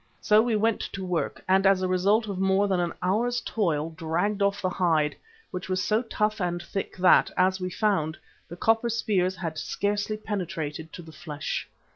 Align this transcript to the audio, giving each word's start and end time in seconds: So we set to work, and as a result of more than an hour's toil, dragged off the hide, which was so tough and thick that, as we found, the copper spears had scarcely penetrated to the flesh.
So 0.19 0.41
we 0.41 0.59
set 0.59 0.79
to 0.93 1.05
work, 1.05 1.43
and 1.47 1.67
as 1.67 1.83
a 1.83 1.87
result 1.87 2.27
of 2.27 2.39
more 2.39 2.67
than 2.67 2.79
an 2.79 2.93
hour's 3.03 3.39
toil, 3.39 3.91
dragged 3.91 4.41
off 4.41 4.59
the 4.59 4.67
hide, 4.69 5.15
which 5.51 5.69
was 5.69 5.79
so 5.79 6.01
tough 6.01 6.41
and 6.41 6.59
thick 6.59 6.97
that, 6.97 7.29
as 7.37 7.61
we 7.61 7.69
found, 7.69 8.17
the 8.47 8.55
copper 8.57 8.89
spears 8.89 9.35
had 9.35 9.59
scarcely 9.59 10.17
penetrated 10.17 10.91
to 10.93 11.03
the 11.03 11.11
flesh. 11.11 11.69